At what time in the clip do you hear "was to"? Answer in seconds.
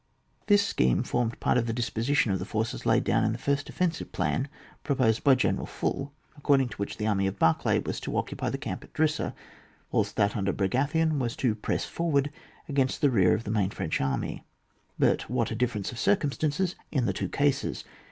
7.85-8.17, 11.19-11.53